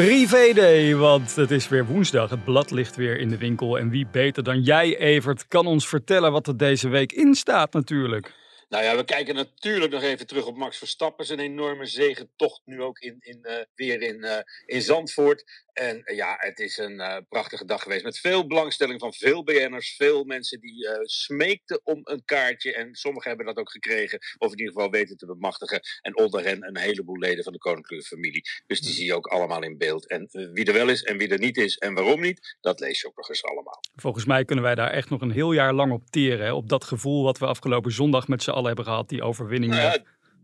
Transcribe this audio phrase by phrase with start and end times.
[0.00, 2.30] Privé Day, want het is weer woensdag.
[2.30, 3.78] Het blad ligt weer in de winkel.
[3.78, 7.72] En wie beter dan jij, Evert, kan ons vertellen wat er deze week in staat
[7.72, 8.39] natuurlijk.
[8.70, 11.26] Nou ja, we kijken natuurlijk nog even terug op Max Verstappen.
[11.26, 15.44] Zijn enorme zegentocht nu ook in, in, uh, weer in, uh, in Zandvoort.
[15.72, 19.96] En uh, ja, het is een prachtige dag geweest met veel belangstelling van veel BN'ers.
[19.96, 22.74] Veel mensen die smeekten om een kaartje.
[22.74, 24.18] En sommigen hebben dat ook gekregen.
[24.38, 25.80] Of in ieder geval weten te bemachtigen.
[26.00, 28.42] En onder hen een heleboel leden van de koninklijke familie.
[28.66, 30.08] Dus die zie je ook allemaal in beeld.
[30.08, 33.00] En wie er wel is en wie er niet is en waarom niet, dat lees
[33.00, 33.80] je ook nog eens allemaal.
[33.94, 36.46] Volgens mij kunnen wij daar echt nog een heel jaar lang op teren.
[36.46, 36.52] Hè?
[36.52, 39.08] Op dat gevoel wat we afgelopen zondag met z'n allen hebben gehad.
[39.08, 39.72] Die overwinning.
[39.72, 39.98] Nou ja,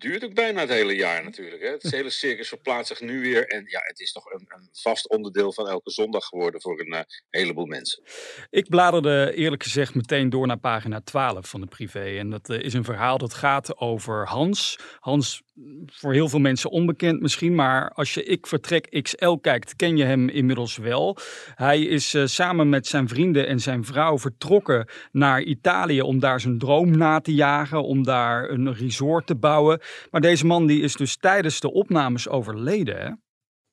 [0.00, 1.62] duurt ook bijna het hele jaar natuurlijk.
[1.62, 1.68] Hè?
[1.68, 3.48] Het hele circus verplaatst zich nu weer.
[3.48, 6.92] En ja, het is toch een, een vast onderdeel van elke zondag geworden voor een
[6.92, 8.02] uh, heleboel mensen.
[8.50, 12.18] Ik bladerde eerlijk gezegd meteen door naar pagina 12 van de privé.
[12.18, 14.78] En dat uh, is een verhaal dat gaat over Hans.
[15.00, 15.42] Hans,
[15.86, 17.54] voor heel veel mensen onbekend misschien.
[17.54, 21.16] Maar als je Ik Vertrek XL kijkt, ken je hem inmiddels wel.
[21.54, 26.40] Hij is uh, samen met zijn vrienden en zijn vrouw vertrokken naar Italië om daar
[26.40, 27.82] zijn droom na te jagen.
[27.82, 29.80] Om daar een resort te bouwen.
[30.10, 33.10] Maar deze man die is dus tijdens de opnames overleden, hè?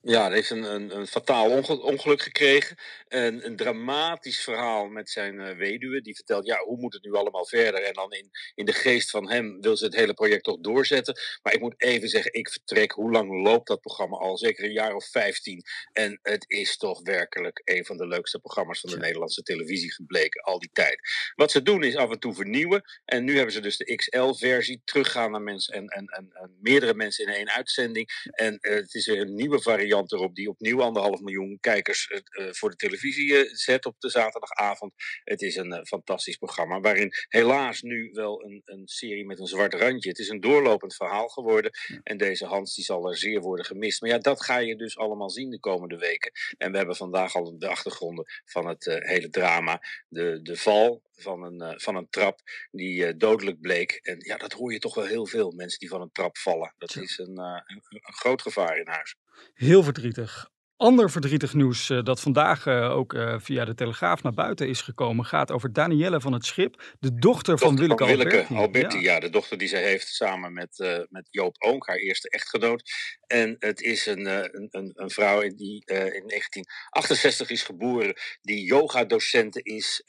[0.10, 2.78] Ja, hij heeft een, een, een fataal ongeluk gekregen.
[3.08, 6.02] Een, een dramatisch verhaal met zijn uh, weduwe.
[6.02, 7.84] Die vertelt, ja, hoe moet het nu allemaal verder?
[7.84, 11.20] En dan in, in de geest van hem wil ze het hele project toch doorzetten.
[11.42, 12.92] Maar ik moet even zeggen, ik vertrek.
[12.92, 14.38] Hoe lang loopt dat programma al?
[14.38, 15.64] Zeker een jaar of vijftien.
[15.94, 20.42] En het is toch werkelijk een van de leukste programma's van de Nederlandse televisie gebleken.
[20.42, 21.00] Al die tijd.
[21.36, 22.84] Wat ze doen is af en toe vernieuwen.
[23.06, 24.82] En nu hebben ze dus de XL-versie.
[24.84, 28.10] Teruggaan naar mensen en, en, en, en, meerdere mensen in één uitzending.
[28.32, 32.48] En uh, het is weer een nieuwe variant erop die opnieuw anderhalf miljoen kijkers uh,
[32.52, 34.94] voor de televisie uh, zet op de zaterdagavond.
[35.24, 39.74] Het is een fantastisch programma waarin helaas nu wel een, een, serie met een zwart
[39.74, 40.10] randje.
[40.10, 41.72] Het is een doorlopend verhaal geworden
[42.04, 44.02] en deze Hans die zal er zeer worden gemist.
[44.02, 46.32] Maar ja, dat ga je dus allemaal zien de komende weken.
[46.58, 49.82] En we hebben vandaag al de achtergronden van het hele drama.
[50.08, 52.40] De, de val van een, van een trap
[52.72, 54.00] die dodelijk bleek.
[54.02, 56.74] En ja, dat hoor je toch wel heel veel, mensen die van een trap vallen.
[56.78, 59.16] Dat is een, een, een groot gevaar in huis.
[59.54, 60.50] Heel verdrietig.
[60.78, 64.82] Ander verdrietig nieuws uh, dat vandaag uh, ook uh, via de Telegraaf naar buiten is
[64.82, 68.56] gekomen, gaat over Danielle van het Schip, de dochter van Willeke van Willeke Alberti.
[68.56, 68.98] Alberti.
[68.98, 69.14] Ja.
[69.14, 69.20] ja.
[69.20, 72.92] de dochter die zij heeft samen met, met Joop Oonk, haar eerste echtgenoot.
[73.28, 79.64] En het is een, een, een, een vrouw die in 1968 is geboren, die yoga-docenten
[79.64, 80.04] is.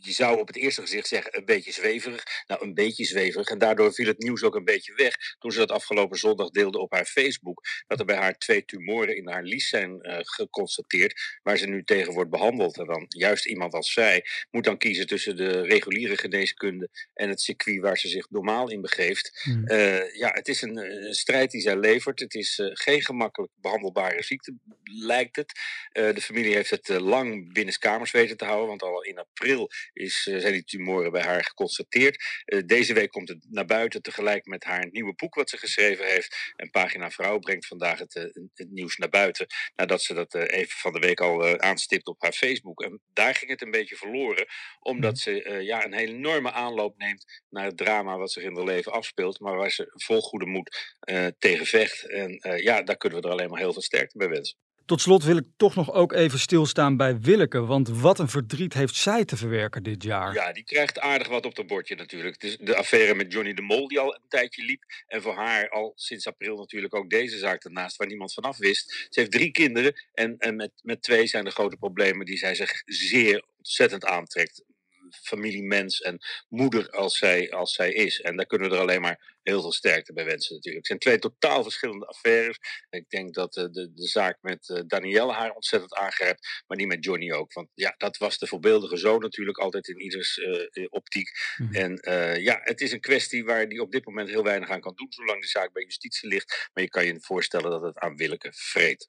[0.00, 2.22] je zou op het eerste gezicht zeggen een beetje zweverig.
[2.46, 3.48] Nou, een beetje zweverig.
[3.48, 6.78] En daardoor viel het nieuws ook een beetje weg toen ze dat afgelopen zondag deelde
[6.78, 7.60] op haar Facebook.
[7.86, 11.84] Dat er bij haar twee tumoren in haar lies zijn uh, geconstateerd, waar ze nu
[11.84, 12.78] tegen wordt behandeld.
[12.78, 17.40] En dan juist iemand als zij moet dan kiezen tussen de reguliere geneeskunde en het
[17.40, 19.42] circuit waar ze zich normaal in begeeft.
[19.44, 19.70] Mm.
[19.70, 22.20] Uh, ja, het is een, een, strijd die zij levert.
[22.20, 25.52] Het is uh, geen gemakkelijk behandelbare ziekte, lijkt het.
[25.92, 30.52] de familie heeft het lang binnenskamers weten te houden, want al in april is, zijn
[30.52, 32.44] die tumoren bij haar geconstateerd.
[32.66, 36.52] deze week komt het naar buiten tegelijk met haar nieuwe boek wat ze geschreven heeft.
[36.56, 38.14] En Pagina Vrouw brengt vandaag het,
[38.54, 39.46] het nieuws naar buiten.
[39.76, 42.82] Nadat ze dat uh, even van de week al uh, aanstipt op haar Facebook.
[42.82, 44.46] En daar ging het een beetje verloren.
[44.80, 48.56] Omdat ze uh, ja, een hele enorme aanloop neemt naar het drama wat zich in
[48.56, 49.40] haar leven afspeelt.
[49.40, 50.96] Maar waar ze vol goede moed
[51.38, 52.08] tegen vecht.
[52.08, 54.58] En ja, daar kunnen we er alleen maar heel veel sterkte bij wensen.
[54.88, 57.60] Tot slot wil ik toch nog ook even stilstaan bij Willeke.
[57.64, 60.34] Want wat een verdriet heeft zij te verwerken dit jaar.
[60.34, 62.34] Ja, die krijgt aardig wat op de bordje natuurlijk.
[62.34, 64.82] Het is de affaire met Johnny de Mol die al een tijdje liep.
[65.06, 69.06] En voor haar al sinds april natuurlijk ook deze zaak ernaast waar niemand vanaf wist.
[69.10, 72.54] Ze heeft drie kinderen en, en met, met twee zijn de grote problemen die zij
[72.54, 74.64] zich zeer ontzettend aantrekt
[75.10, 76.18] familiemens en
[76.48, 78.20] moeder als zij, als zij is.
[78.20, 80.86] En daar kunnen we er alleen maar heel veel sterkte bij wensen natuurlijk.
[80.86, 82.58] Het zijn twee totaal verschillende affaires.
[82.90, 86.86] Ik denk dat uh, de, de zaak met uh, Danielle haar ontzettend aangrijpt, maar die
[86.86, 87.52] met Johnny ook.
[87.52, 91.30] Want ja, dat was de voorbeeldige zoon natuurlijk altijd in ieders uh, optiek.
[91.56, 91.74] Mm -hmm.
[91.74, 91.98] En
[92.42, 95.12] ja, het is een kwestie waar die op dit moment heel weinig aan kan doen,
[95.12, 96.70] zolang de zaak bij justitie ligt.
[96.72, 99.08] Maar je kan je voorstellen dat het aan Willeke vreet.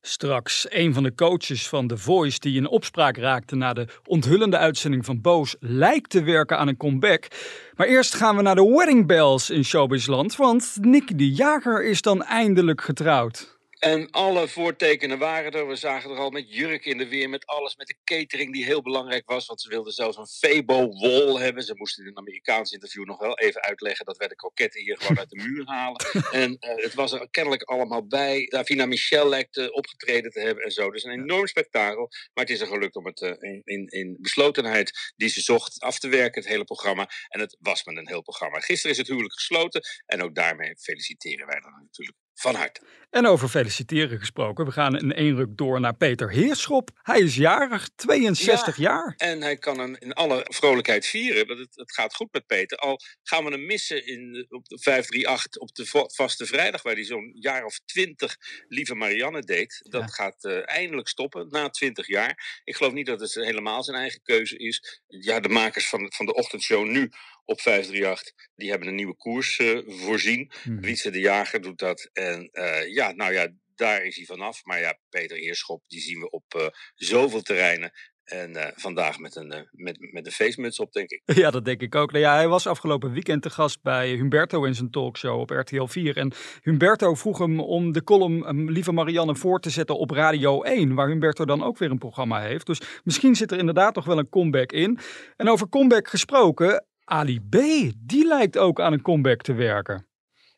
[0.00, 4.56] Straks een van de coaches van The Voice die in opspraak raakte na de onthullende
[4.56, 7.28] uitzending van Boos lijkt te werken aan een comeback.
[7.76, 12.02] Maar eerst gaan we naar de wedding bells in Showbizland, want Nick de Jager is
[12.02, 13.53] dan eindelijk getrouwd.
[13.84, 15.68] En alle voortekenen waren er.
[15.68, 18.64] We zagen er al met jurk in de weer, met alles, met de catering die
[18.64, 19.46] heel belangrijk was.
[19.46, 21.62] Want ze wilden zelfs een Febo-wol hebben.
[21.62, 24.96] Ze moesten in een Amerikaans interview nog wel even uitleggen dat wij de kroketten hier
[24.98, 26.00] gewoon uit de muur halen.
[26.44, 28.46] En uh, het was er kennelijk allemaal bij.
[28.46, 30.90] Davina Michel lijkt uh, opgetreden te hebben en zo.
[30.90, 32.08] Dus een enorm spektakel.
[32.34, 35.80] Maar het is er gelukt om het uh, in, in, in, beslotenheid die ze zocht
[35.80, 37.08] af te werken, het hele programma.
[37.28, 38.58] En het was met een heel programma.
[38.58, 39.82] Gisteren is het huwelijk gesloten.
[40.06, 42.80] En ook daarmee feliciteren wij dan natuurlijk van harte.
[43.14, 46.90] En over feliciteren gesproken, we gaan in één ruk door naar Peter Heerschop.
[47.02, 49.14] Hij is jarig, 62 ja, jaar.
[49.16, 52.78] En hij kan hem in alle vrolijkheid vieren, want het, het, gaat goed met Peter.
[52.78, 57.04] Al gaan we hem missen in, op de 538 op de vaste vrijdag, waar hij
[57.04, 58.36] zo'n jaar of twintig
[58.68, 59.80] Lieve Marianne deed.
[59.82, 60.06] Dat ja.
[60.06, 62.60] gaat uh, eindelijk stoppen, na 20 jaar.
[62.64, 65.02] Ik geloof niet dat het helemaal zijn eigen keuze is.
[65.06, 67.10] Ja, de makers van, van de ochtendshow nu
[67.44, 68.48] op 538.
[68.54, 70.52] Die hebben een nieuwe koers uh, voorzien.
[70.62, 70.80] Hmm.
[70.80, 72.10] Wietse de Jager doet dat.
[72.12, 74.64] En uh, ja, nou ja, daar is hij vanaf.
[74.64, 77.92] Maar ja, Peter Heerschop, die zien we op uh, zoveel terreinen.
[78.24, 81.22] En uh, vandaag met een, uh, met, met een feestmuts op, denk ik.
[81.42, 82.12] Ja, dat denk ik ook.
[82.12, 85.84] Nou ja, hij was afgelopen weekend te gast bij Humberto in zijn talkshow op RTL
[85.84, 86.16] 4.
[86.16, 86.32] En
[86.62, 90.94] Humberto vroeg hem om de column um, Lieve Marianne voor te zetten op Radio 1.
[90.94, 92.66] Waar Humberto dan ook weer een programma heeft.
[92.66, 94.98] Dus misschien zit er inderdaad nog wel een comeback in.
[95.36, 97.56] En over comeback gesproken, Ali B,
[97.96, 100.06] die lijkt ook aan een comeback te werken.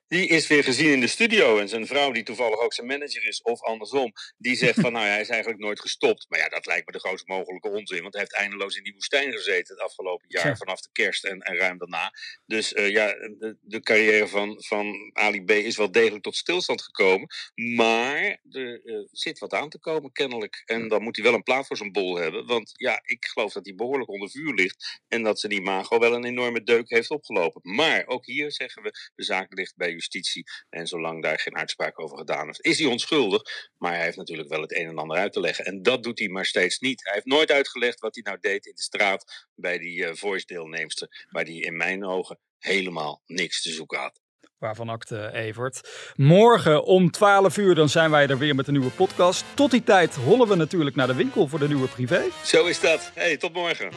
[0.08, 1.58] Die is weer gezien in de studio.
[1.58, 5.04] En zijn vrouw, die toevallig ook zijn manager is, of andersom, die zegt van nou
[5.04, 6.26] ja, hij is eigenlijk nooit gestopt.
[6.28, 8.02] Maar ja, dat lijkt me de grootst mogelijke onzin.
[8.02, 10.56] Want hij heeft eindeloos in die woestijn gezeten het afgelopen jaar, ja.
[10.56, 12.12] vanaf de kerst en, en, ruim daarna.
[12.46, 16.82] Dus uh, ja, de, de, carrière van, van Ali B is wel degelijk tot stilstand
[16.82, 17.28] gekomen.
[17.54, 20.62] Maar er uh, zit wat aan te komen, kennelijk.
[20.64, 22.46] En dan moet hij wel een plaat voor zijn bol hebben.
[22.46, 25.00] Want ja, ik geloof dat hij behoorlijk onder vuur ligt.
[25.08, 27.60] En dat zijn imago wel een enorme deuk heeft opgelopen.
[27.74, 30.44] Maar ook hier zeggen we, de zaak ligt bij justitie.
[30.70, 33.42] En zolang daar geen uitspraak over gedaan is, is hij onschuldig.
[33.78, 35.64] Maar hij heeft natuurlijk wel het een en ander uit te leggen.
[35.64, 37.04] En dat doet hij maar steeds niet.
[37.04, 41.26] Hij heeft nooit uitgelegd wat hij nou deed in de straat bij die uh, voice-deelnemster.
[41.30, 44.20] Waar hij in mijn ogen helemaal niks te zoeken had.
[44.58, 46.12] Waarvan akte Evert.
[46.14, 49.44] Morgen om 12 uur dan zijn wij er weer met een nieuwe podcast.
[49.54, 52.22] Tot die tijd hollen we natuurlijk naar de winkel voor de nieuwe privé.
[52.44, 53.10] Zo is dat.
[53.14, 53.90] Hey, tot morgen.